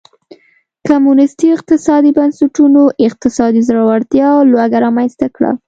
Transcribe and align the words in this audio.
کمونېستي 0.87 1.47
اقتصادي 1.55 2.11
بنسټونو 2.17 2.81
اقتصادي 3.07 3.61
ځوړتیا 3.67 4.27
او 4.37 4.41
لوږه 4.51 4.77
رامنځته 4.85 5.27
کړه. 5.35 5.51